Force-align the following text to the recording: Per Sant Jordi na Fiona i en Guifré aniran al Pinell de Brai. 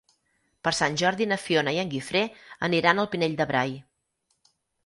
Per 0.67 0.71
Sant 0.77 0.95
Jordi 1.01 1.27
na 1.33 1.37
Fiona 1.43 1.75
i 1.77 1.79
en 1.83 1.91
Guifré 1.93 2.23
aniran 2.69 3.03
al 3.05 3.11
Pinell 3.15 3.39
de 3.43 3.51
Brai. 3.53 3.81